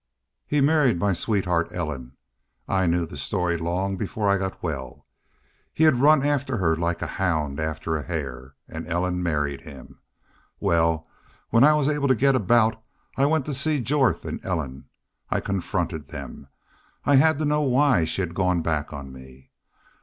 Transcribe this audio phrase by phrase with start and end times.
[0.47, 2.13] "He'd married my sweetheart, Ellen....
[2.67, 5.05] I knew the story long before I got well.
[5.75, 8.55] He had run after her like a hound after a hare....
[8.67, 9.99] An' Ellen married him.
[10.59, 11.07] Wal,
[11.51, 12.77] when I was able to get aboot
[13.15, 14.85] I went to see Jorth an' Ellen.
[15.29, 16.47] I confronted them.
[17.05, 19.51] I had to know why she had gone back on me.